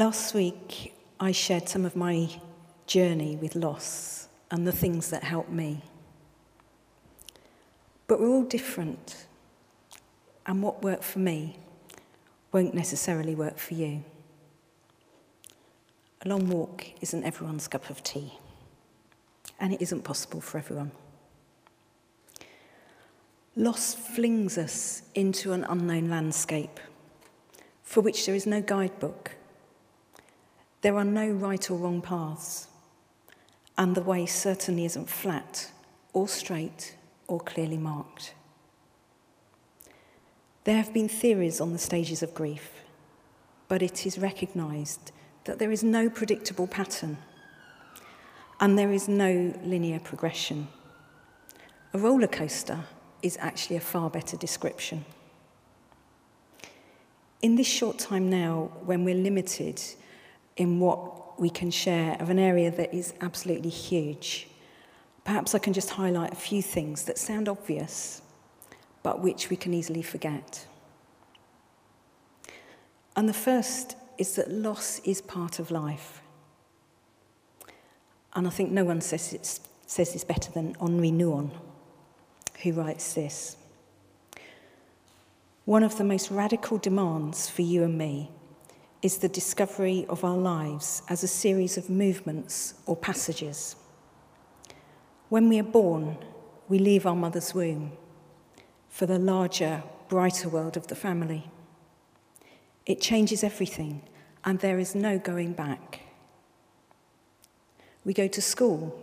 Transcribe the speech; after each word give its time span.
Last 0.00 0.32
week, 0.32 0.94
I 1.20 1.30
shared 1.30 1.68
some 1.68 1.84
of 1.84 1.94
my 1.94 2.30
journey 2.86 3.36
with 3.36 3.54
loss 3.54 4.28
and 4.50 4.66
the 4.66 4.72
things 4.72 5.10
that 5.10 5.22
helped 5.22 5.50
me. 5.50 5.82
But 8.06 8.18
we're 8.18 8.30
all 8.30 8.44
different, 8.44 9.26
and 10.46 10.62
what 10.62 10.82
worked 10.82 11.04
for 11.04 11.18
me 11.18 11.58
won't 12.50 12.72
necessarily 12.72 13.34
work 13.34 13.58
for 13.58 13.74
you. 13.74 14.02
A 16.24 16.30
long 16.30 16.48
walk 16.48 16.86
isn't 17.02 17.22
everyone's 17.22 17.68
cup 17.68 17.90
of 17.90 18.02
tea, 18.02 18.38
and 19.60 19.74
it 19.74 19.82
isn't 19.82 20.00
possible 20.00 20.40
for 20.40 20.56
everyone. 20.56 20.92
Loss 23.54 23.96
flings 23.96 24.56
us 24.56 25.02
into 25.14 25.52
an 25.52 25.64
unknown 25.64 26.08
landscape 26.08 26.80
for 27.82 28.00
which 28.00 28.24
there 28.24 28.34
is 28.34 28.46
no 28.46 28.62
guidebook 28.62 29.32
there 30.82 30.96
are 30.96 31.04
no 31.04 31.28
right 31.28 31.70
or 31.70 31.76
wrong 31.76 32.00
paths, 32.00 32.68
and 33.76 33.94
the 33.94 34.02
way 34.02 34.26
certainly 34.26 34.84
isn't 34.84 35.08
flat 35.08 35.70
or 36.12 36.28
straight 36.28 36.96
or 37.28 37.40
clearly 37.40 37.78
marked. 37.78 38.34
There 40.64 40.76
have 40.76 40.92
been 40.92 41.08
theories 41.08 41.60
on 41.60 41.72
the 41.72 41.78
stages 41.78 42.22
of 42.22 42.34
grief, 42.34 42.70
but 43.68 43.82
it 43.82 44.06
is 44.06 44.18
recognised 44.18 45.12
that 45.44 45.58
there 45.58 45.70
is 45.70 45.82
no 45.82 46.10
predictable 46.10 46.66
pattern 46.66 47.18
and 48.60 48.78
there 48.78 48.92
is 48.92 49.08
no 49.08 49.54
linear 49.62 49.98
progression. 50.00 50.68
A 51.94 51.98
roller 51.98 52.26
coaster 52.26 52.84
is 53.22 53.38
actually 53.40 53.76
a 53.76 53.80
far 53.80 54.10
better 54.10 54.36
description. 54.36 55.04
In 57.40 57.56
this 57.56 57.66
short 57.66 57.98
time 57.98 58.28
now, 58.28 58.70
when 58.84 59.04
we're 59.04 59.14
limited 59.14 59.80
in 60.60 60.78
what 60.78 61.40
we 61.40 61.48
can 61.48 61.70
share 61.70 62.18
of 62.20 62.28
an 62.28 62.38
area 62.38 62.70
that 62.70 62.92
is 62.92 63.14
absolutely 63.22 63.70
huge. 63.70 64.46
Perhaps 65.24 65.54
I 65.54 65.58
can 65.58 65.72
just 65.72 65.88
highlight 65.88 66.34
a 66.34 66.36
few 66.36 66.60
things 66.60 67.04
that 67.04 67.16
sound 67.16 67.48
obvious, 67.48 68.20
but 69.02 69.20
which 69.20 69.48
we 69.48 69.56
can 69.56 69.72
easily 69.72 70.02
forget. 70.02 70.66
And 73.16 73.26
the 73.26 73.32
first 73.32 73.96
is 74.18 74.34
that 74.34 74.50
loss 74.50 74.98
is 74.98 75.22
part 75.22 75.58
of 75.58 75.70
life. 75.70 76.20
And 78.34 78.46
I 78.46 78.50
think 78.50 78.70
no 78.70 78.84
one 78.84 79.00
says, 79.00 79.32
it, 79.32 79.60
says 79.86 80.12
this 80.12 80.24
better 80.24 80.52
than 80.52 80.76
Henri 80.78 81.10
Nouwen, 81.10 81.52
who 82.62 82.74
writes 82.74 83.14
this. 83.14 83.56
One 85.64 85.82
of 85.82 85.96
the 85.96 86.04
most 86.04 86.30
radical 86.30 86.76
demands 86.76 87.48
for 87.48 87.62
you 87.62 87.82
and 87.82 87.96
me 87.96 88.30
is 89.02 89.18
the 89.18 89.28
discovery 89.28 90.04
of 90.08 90.24
our 90.24 90.36
lives 90.36 91.02
as 91.08 91.22
a 91.22 91.28
series 91.28 91.78
of 91.78 91.88
movements 91.88 92.74
or 92.84 92.94
passages. 92.94 93.76
When 95.30 95.48
we 95.48 95.58
are 95.58 95.64
born, 95.64 96.18
we 96.68 96.78
leave 96.78 97.06
our 97.06 97.16
mother's 97.16 97.54
womb 97.54 97.92
for 98.90 99.06
the 99.06 99.18
larger, 99.18 99.82
brighter 100.08 100.48
world 100.48 100.76
of 100.76 100.88
the 100.88 100.94
family. 100.94 101.50
It 102.84 103.00
changes 103.00 103.42
everything, 103.42 104.02
and 104.44 104.58
there 104.58 104.78
is 104.78 104.94
no 104.94 105.18
going 105.18 105.52
back. 105.52 106.00
We 108.04 108.12
go 108.12 108.28
to 108.28 108.42
school, 108.42 109.02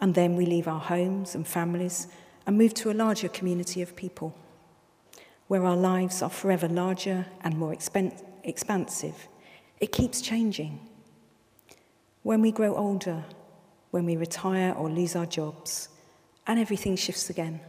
and 0.00 0.14
then 0.14 0.34
we 0.34 0.46
leave 0.46 0.66
our 0.66 0.80
homes 0.80 1.34
and 1.34 1.46
families 1.46 2.08
and 2.46 2.58
move 2.58 2.74
to 2.74 2.90
a 2.90 2.94
larger 2.94 3.28
community 3.28 3.82
of 3.82 3.94
people, 3.94 4.34
where 5.46 5.64
our 5.64 5.76
lives 5.76 6.22
are 6.22 6.30
forever 6.30 6.68
larger 6.68 7.26
and 7.42 7.56
more 7.56 7.72
expensive 7.72 8.29
expansive. 8.44 9.28
It 9.80 9.92
keeps 9.92 10.20
changing. 10.20 10.80
When 12.22 12.42
we 12.42 12.52
grow 12.52 12.76
older, 12.76 13.24
when 13.90 14.04
we 14.04 14.16
retire 14.16 14.72
or 14.72 14.88
lose 14.88 15.16
our 15.16 15.26
jobs, 15.26 15.88
and 16.46 16.58
everything 16.58 16.96
shifts 16.96 17.30
again. 17.30 17.60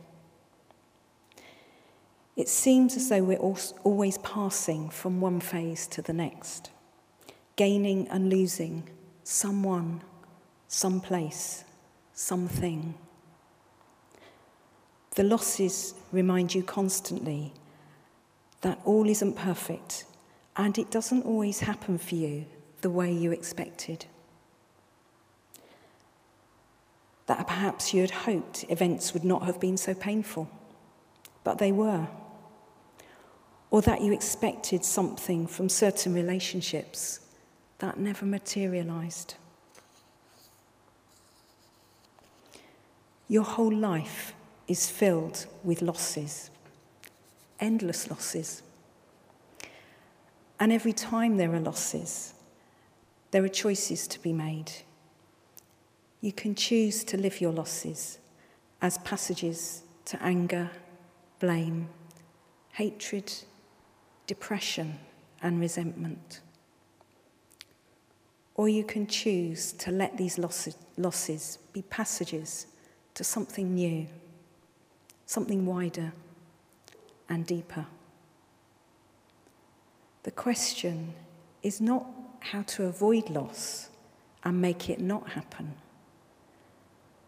It 2.35 2.47
seems 2.47 2.95
as 2.95 3.09
though 3.09 3.23
we're 3.23 3.37
always 3.83 4.17
passing 4.19 4.89
from 4.89 5.21
one 5.21 5.39
phase 5.39 5.87
to 5.87 6.01
the 6.01 6.13
next, 6.13 6.71
gaining 7.55 8.07
and 8.07 8.29
losing 8.29 8.89
someone, 9.23 10.01
some 10.67 11.01
place, 11.01 11.63
something. 12.13 12.95
The 15.15 15.23
losses 15.23 15.93
remind 16.11 16.55
you 16.55 16.63
constantly 16.63 17.53
that 18.61 18.79
all 18.85 19.07
isn't 19.09 19.35
perfect 19.35 20.05
and 20.55 20.77
it 20.77 20.91
doesn't 20.91 21.25
always 21.25 21.61
happen 21.61 21.97
for 21.97 22.15
you 22.15 22.45
the 22.81 22.89
way 22.89 23.11
you 23.11 23.31
expected. 23.31 24.05
That 27.27 27.47
perhaps 27.47 27.93
you 27.93 28.01
had 28.01 28.11
hoped 28.11 28.65
events 28.69 29.13
would 29.13 29.23
not 29.23 29.43
have 29.43 29.59
been 29.59 29.77
so 29.77 29.93
painful, 29.93 30.49
but 31.43 31.57
they 31.57 31.71
were. 31.71 32.07
Or 33.69 33.81
that 33.83 34.01
you 34.01 34.11
expected 34.11 34.83
something 34.83 35.47
from 35.47 35.69
certain 35.69 36.13
relationships 36.13 37.21
that 37.79 37.97
never 37.97 38.25
materialized. 38.25 39.35
Your 43.29 43.43
whole 43.43 43.73
life 43.73 44.33
is 44.67 44.89
filled 44.89 45.45
with 45.63 45.81
losses, 45.81 46.49
endless 47.61 48.09
losses. 48.09 48.61
And 50.61 50.71
every 50.71 50.93
time 50.93 51.37
there 51.37 51.51
are 51.55 51.59
losses, 51.59 52.35
there 53.31 53.43
are 53.43 53.49
choices 53.49 54.07
to 54.07 54.19
be 54.19 54.31
made. 54.31 54.71
You 56.21 56.31
can 56.31 56.53
choose 56.53 57.03
to 57.05 57.17
live 57.17 57.41
your 57.41 57.51
losses 57.51 58.19
as 58.79 58.99
passages 58.99 59.81
to 60.05 60.21
anger, 60.21 60.69
blame, 61.39 61.89
hatred, 62.73 63.33
depression, 64.27 64.99
and 65.41 65.59
resentment. 65.59 66.41
Or 68.53 68.69
you 68.69 68.83
can 68.83 69.07
choose 69.07 69.71
to 69.71 69.89
let 69.89 70.15
these 70.15 70.37
losses 70.37 71.57
be 71.73 71.81
passages 71.81 72.67
to 73.15 73.23
something 73.23 73.73
new, 73.73 74.05
something 75.25 75.65
wider 75.65 76.13
and 77.29 77.47
deeper. 77.47 77.87
The 80.23 80.31
question 80.31 81.13
is 81.63 81.81
not 81.81 82.05
how 82.39 82.61
to 82.63 82.85
avoid 82.85 83.29
loss 83.29 83.89
and 84.43 84.61
make 84.61 84.89
it 84.89 84.99
not 84.99 85.29
happen, 85.29 85.73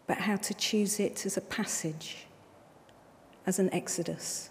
but 0.06 0.18
how 0.18 0.36
to 0.36 0.54
choose 0.54 1.00
it 1.00 1.26
as 1.26 1.36
a 1.36 1.40
passage, 1.40 2.26
as 3.46 3.58
an 3.58 3.72
exodus 3.72 4.50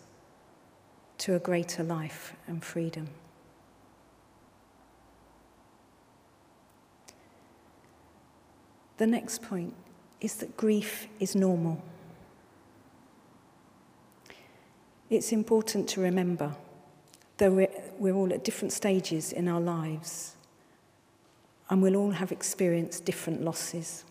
to 1.20 1.36
a 1.36 1.40
greater 1.40 1.84
life 1.84 2.34
and 2.48 2.64
freedom. 2.64 3.08
The 8.98 9.08
next 9.08 9.42
point 9.42 9.74
is 10.22 10.36
that 10.36 10.56
grief 10.56 11.08
is 11.20 11.36
normal. 11.36 11.84
It's 15.10 15.32
important 15.32 15.90
to 15.90 16.02
remember 16.02 16.56
though 17.38 17.52
we're, 17.52 17.82
we're 17.98 18.14
all 18.14 18.32
at 18.34 18.44
different 18.44 18.72
stages 18.72 19.32
in 19.32 19.48
our 19.48 19.62
lives, 19.62 20.36
and 21.70 21.82
we'll 21.82 21.96
all 21.96 22.12
have 22.12 22.32
experienced 22.32 23.06
different 23.06 23.42
losses. 23.42 24.04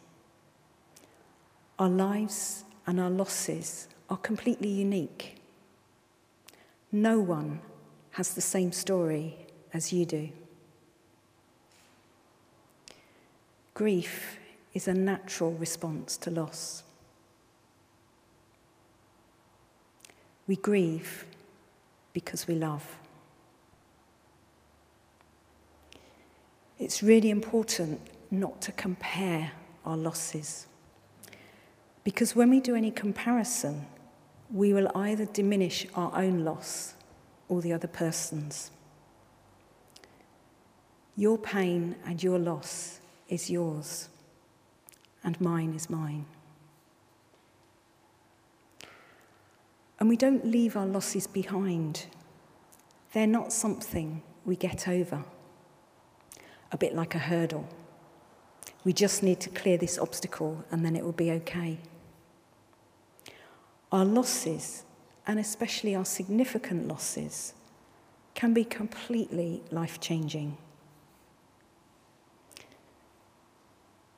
Our 1.79 1.89
lives 1.89 2.65
and 2.87 3.01
our 3.01 3.11
losses 3.11 3.89
are 4.11 4.17
completely 4.17 4.69
unique. 4.69 5.37
No 6.91 7.19
one 7.19 7.61
has 8.13 8.35
the 8.35 8.41
same 8.41 8.73
story 8.73 9.37
as 9.73 9.93
you 9.93 10.05
do. 10.05 10.29
Grief 13.75 14.39
is 14.75 14.87
a 14.87 14.95
natural 14.95 15.53
response 15.53 16.17
to 16.19 16.31
loss. 16.31 16.83
We 20.47 20.57
grieve 20.57 21.25
because 22.13 22.47
we 22.47 22.55
love. 22.55 22.85
It's 26.83 27.01
really 27.01 27.31
important 27.31 28.01
not 28.33 28.61
to 28.63 28.73
compare 28.73 29.53
our 29.85 29.97
losses. 29.97 30.67
Because 32.03 32.35
when 32.35 32.51
we 32.51 32.59
do 32.59 32.75
any 32.75 32.91
comparison, 32.91 33.87
we 34.51 34.73
will 34.73 34.91
either 34.93 35.25
diminish 35.27 35.87
our 35.95 36.13
own 36.21 36.45
loss 36.45 36.95
or 37.49 37.63
the 37.63 37.73
other 37.73 37.87
person's. 37.87 38.73
Your 41.17 41.39
pain 41.39 41.95
and 42.05 42.21
your 42.21 42.41
loss 42.41 42.99
is 43.29 43.49
yours, 43.49 44.09
and 45.23 45.41
mine 45.41 45.75
is 45.75 45.89
mine. 45.89 46.27
And 50.01 50.09
we 50.09 50.17
don't 50.17 50.45
leave 50.45 50.77
our 50.77 50.87
losses 50.87 51.29
behind, 51.29 52.07
they're 53.13 53.29
not 53.29 53.53
something 53.53 54.25
we 54.45 54.57
get 54.57 54.89
over. 54.89 55.23
A 56.73 56.77
bit 56.77 56.95
like 56.95 57.15
a 57.15 57.19
hurdle. 57.19 57.69
We 58.85 58.93
just 58.93 59.23
need 59.23 59.39
to 59.41 59.51
clear 59.51 59.77
this 59.77 59.99
obstacle 59.99 60.65
and 60.71 60.85
then 60.85 60.97
it 60.97 61.05
will 61.05 61.13
be 61.13 61.31
okay. 61.31 61.79
Our 63.93 64.05
losses, 64.05 64.85
and 65.27 65.39
especially 65.39 65.95
our 65.95 66.05
significant 66.05 66.89
losses, 66.89 67.53
can 68.35 68.55
be 68.55 68.65
completely 68.65 69.63
life 69.71 70.01
changing. 70.01 70.57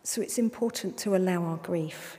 So 0.04 0.22
it's 0.22 0.38
important 0.38 0.96
to 0.98 1.16
allow 1.16 1.42
our 1.42 1.56
grief. 1.56 2.18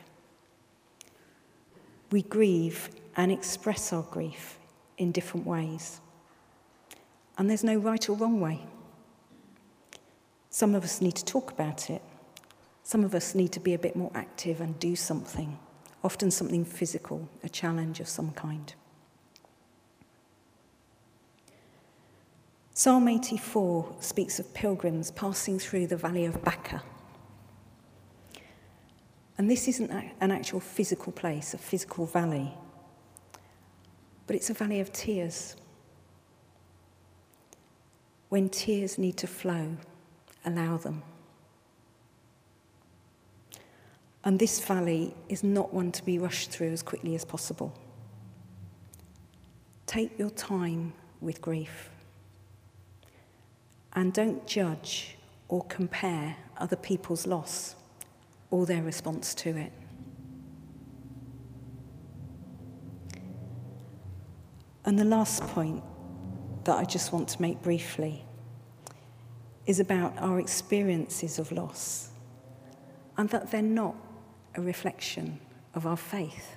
We 2.11 2.23
grieve 2.23 2.89
and 3.15 3.31
express 3.31 3.93
our 3.93 4.03
grief 4.03 4.59
in 4.97 5.11
different 5.11 5.47
ways. 5.47 6.01
And 7.37 7.49
there's 7.49 7.63
no 7.63 7.77
right 7.77 8.09
or 8.09 8.17
wrong 8.17 8.41
way. 8.41 8.61
Some 10.55 10.73
of 10.73 10.85
us 10.85 11.01
need 11.01 11.15
to 11.15 11.25
talk 11.25 11.51
about 11.51 11.89
it. 11.89 12.01
Some 12.81 13.03
of 13.03 13.13
us 13.13 13.35
need 13.35 13.51
to 13.51 13.59
be 13.59 13.73
a 13.73 13.77
bit 13.77 13.93
more 13.93 14.09
active 14.15 14.61
and 14.61 14.79
do 14.79 14.95
something, 14.95 15.59
often 16.01 16.31
something 16.31 16.63
physical, 16.63 17.27
a 17.43 17.49
challenge 17.49 17.99
of 17.99 18.07
some 18.07 18.31
kind. 18.31 18.73
Psalm 22.73 23.05
84 23.09 23.97
speaks 23.99 24.39
of 24.39 24.53
pilgrims 24.53 25.11
passing 25.11 25.59
through 25.59 25.87
the 25.87 25.97
valley 25.97 26.23
of 26.23 26.41
Baca. 26.45 26.81
And 29.37 29.51
this 29.51 29.67
isn't 29.67 29.91
an 29.91 30.31
actual 30.31 30.61
physical 30.61 31.11
place, 31.11 31.53
a 31.53 31.57
physical 31.57 32.05
valley, 32.05 32.53
but 34.25 34.37
it's 34.37 34.49
a 34.49 34.53
valley 34.53 34.79
of 34.79 34.93
tears. 34.93 35.57
When 38.29 38.47
tears 38.47 38.97
need 38.97 39.17
to 39.17 39.27
flow, 39.27 39.75
allow 40.45 40.77
them. 40.77 41.03
And 44.23 44.39
this 44.39 44.59
valley 44.59 45.15
is 45.29 45.43
not 45.43 45.73
one 45.73 45.91
to 45.91 46.03
be 46.03 46.17
rushed 46.17 46.49
through 46.49 46.71
as 46.71 46.81
quickly 46.81 47.13
as 47.13 47.23
possible. 47.23 47.77
Take 49.85 50.17
your 50.17 50.31
time 50.31 50.93
with 51.21 51.41
grief. 51.41 51.91
And 53.93 54.11
don't 54.11 54.45
judge 54.47 55.15
or 55.47 55.63
compare 55.65 56.37
other 56.57 56.75
people's 56.75 57.27
loss 57.27 57.75
or 58.49 58.65
their 58.65 58.81
response 58.81 59.35
to 59.35 59.55
it. 59.55 59.71
And 64.85 64.99
the 64.99 65.05
last 65.05 65.43
point 65.43 65.83
that 66.63 66.77
I 66.77 66.83
just 66.83 67.13
want 67.13 67.29
to 67.29 67.41
make 67.41 67.61
briefly 67.61 68.25
is 69.65 69.79
about 69.79 70.13
our 70.17 70.39
experiences 70.39 71.39
of 71.39 71.51
loss 71.51 72.09
and 73.17 73.29
that 73.29 73.51
they're 73.51 73.61
not 73.61 73.95
a 74.55 74.61
reflection 74.61 75.39
of 75.73 75.85
our 75.85 75.97
faith. 75.97 76.55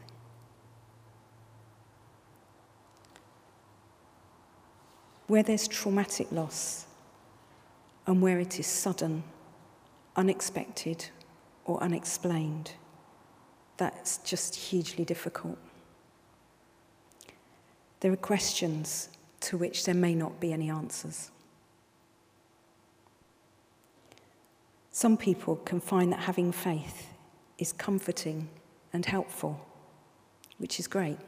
Where 5.26 5.42
there's 5.42 5.68
traumatic 5.68 6.30
loss 6.32 6.86
and 8.06 8.22
where 8.22 8.40
it 8.40 8.58
is 8.58 8.66
sudden, 8.66 9.22
unexpected, 10.16 11.06
or 11.64 11.82
unexplained, 11.82 12.72
that's 13.76 14.18
just 14.18 14.54
hugely 14.54 15.04
difficult. 15.04 15.58
There 18.00 18.12
are 18.12 18.16
questions 18.16 19.10
to 19.40 19.58
which 19.58 19.84
there 19.84 19.94
may 19.94 20.14
not 20.14 20.40
be 20.40 20.52
any 20.52 20.70
answers. 20.70 21.30
Some 24.98 25.16
people 25.16 25.54
can 25.54 25.78
find 25.78 26.10
that 26.10 26.18
having 26.18 26.50
faith 26.50 27.06
is 27.56 27.72
comforting 27.72 28.48
and 28.92 29.06
helpful, 29.06 29.64
which 30.58 30.80
is 30.80 30.88
great. 30.88 31.18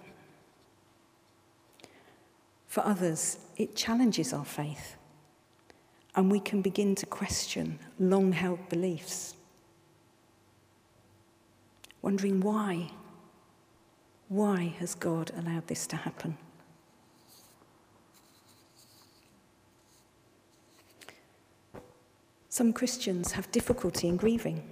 For 2.66 2.84
others, 2.84 3.38
it 3.56 3.76
challenges 3.76 4.32
our 4.32 4.44
faith, 4.44 4.96
and 6.16 6.32
we 6.32 6.40
can 6.40 6.62
begin 6.62 6.96
to 6.96 7.06
question 7.06 7.78
long 8.00 8.32
held 8.32 8.68
beliefs, 8.68 9.36
wondering 12.02 12.40
why. 12.40 12.90
Why 14.26 14.74
has 14.80 14.96
God 14.96 15.30
allowed 15.36 15.68
this 15.68 15.86
to 15.86 15.94
happen? 15.94 16.36
Some 22.50 22.72
Christians 22.72 23.32
have 23.32 23.50
difficulty 23.52 24.08
in 24.08 24.16
grieving. 24.16 24.68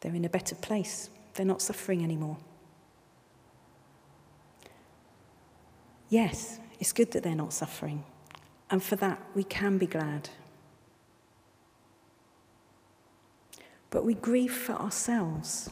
They're 0.00 0.14
in 0.14 0.24
a 0.24 0.28
better 0.28 0.56
place, 0.56 1.10
they're 1.34 1.46
not 1.46 1.62
suffering 1.62 2.02
anymore. 2.02 2.36
Yes, 6.10 6.58
it's 6.80 6.92
good 6.92 7.12
that 7.12 7.22
they're 7.22 7.36
not 7.36 7.52
suffering, 7.52 8.02
and 8.68 8.82
for 8.82 8.96
that 8.96 9.22
we 9.34 9.44
can 9.44 9.78
be 9.78 9.86
glad. 9.86 10.28
But 13.90 14.04
we 14.04 14.14
grieve 14.14 14.52
for 14.52 14.72
ourselves. 14.72 15.70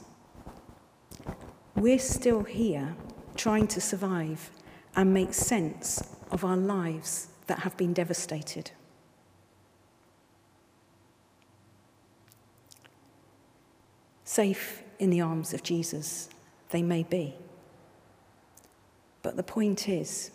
We're 1.75 1.99
still 1.99 2.45
here 2.45 2.95
trying 3.35 3.67
to 3.69 3.81
survive 3.81 4.51
and 4.95 5.13
make 5.13 5.35
sense 5.35 6.03
of 6.31 6.45
our 6.45 6.57
lives 6.57 7.29
that 7.47 7.61
have 7.61 7.77
been 7.77 7.93
devastated. 7.93 8.71
Safe 14.25 14.83
in 14.99 15.11
the 15.11 15.21
arms 15.21 15.55
of 15.55 15.63
Jesus, 15.63 16.29
they 16.71 16.83
may 16.83 17.03
be. 17.03 17.35
But 19.23 19.37
the 19.37 19.43
point 19.43 19.89
is, 19.89 20.31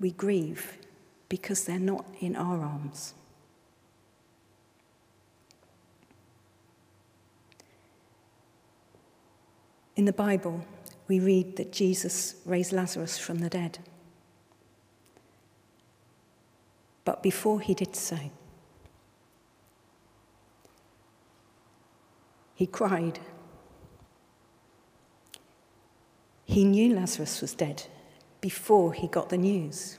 we 0.00 0.10
grieve 0.10 0.78
because 1.28 1.64
they're 1.64 1.78
not 1.78 2.04
in 2.20 2.36
our 2.36 2.62
arms. 2.62 3.14
In 9.94 10.06
the 10.06 10.12
Bible, 10.12 10.64
we 11.06 11.20
read 11.20 11.56
that 11.56 11.72
Jesus 11.72 12.36
raised 12.46 12.72
Lazarus 12.72 13.18
from 13.18 13.38
the 13.38 13.50
dead. 13.50 13.78
But 17.04 17.22
before 17.22 17.60
he 17.60 17.74
did 17.74 17.96
so, 17.96 18.18
he 22.54 22.66
cried. 22.66 23.18
He 26.44 26.64
knew 26.64 26.94
Lazarus 26.94 27.40
was 27.40 27.54
dead 27.54 27.84
before 28.40 28.92
he 28.92 29.08
got 29.08 29.30
the 29.30 29.38
news, 29.38 29.98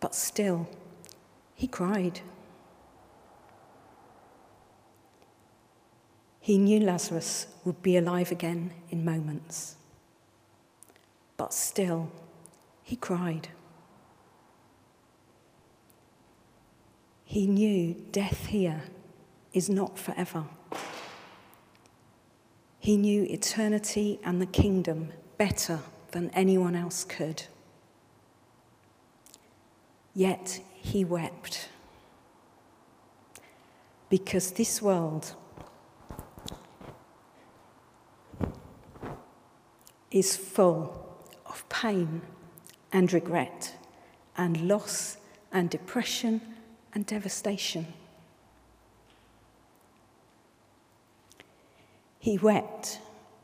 but 0.00 0.14
still, 0.14 0.68
he 1.54 1.66
cried. 1.68 2.20
He 6.40 6.58
knew 6.58 6.80
Lazarus 6.80 7.46
would 7.64 7.82
be 7.82 7.96
alive 7.96 8.32
again 8.32 8.72
in 8.90 9.04
moments, 9.04 9.76
but 11.36 11.54
still, 11.54 12.10
he 12.82 12.96
cried. 12.96 13.48
He 17.32 17.46
knew 17.46 17.94
death 18.12 18.48
here 18.48 18.82
is 19.54 19.70
not 19.70 19.98
forever. 19.98 20.44
He 22.78 22.98
knew 22.98 23.22
eternity 23.22 24.20
and 24.22 24.38
the 24.38 24.44
kingdom 24.44 25.14
better 25.38 25.78
than 26.10 26.28
anyone 26.34 26.76
else 26.76 27.04
could. 27.04 27.44
Yet 30.12 30.60
he 30.74 31.06
wept. 31.06 31.70
Because 34.10 34.50
this 34.50 34.82
world 34.82 35.34
is 40.10 40.36
full 40.36 41.16
of 41.46 41.66
pain 41.70 42.20
and 42.92 43.10
regret 43.10 43.74
and 44.36 44.68
loss 44.68 45.16
and 45.50 45.70
depression 45.70 46.51
and 46.94 47.06
devastation. 47.06 47.86
He 52.18 52.38
wept 52.38 53.00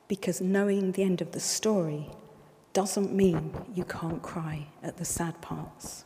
because 0.06 0.40
knowing 0.40 0.92
the 0.92 1.02
end 1.02 1.20
of 1.20 1.32
the 1.32 1.40
story 1.40 2.10
doesn't 2.72 3.12
mean 3.12 3.52
you 3.74 3.84
can't 3.84 4.22
cry 4.22 4.66
at 4.82 4.96
the 4.96 5.04
sad 5.04 5.40
parts. 5.40 6.04